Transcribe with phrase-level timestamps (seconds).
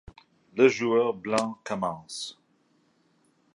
[0.55, 2.41] Le joueur blanc commence.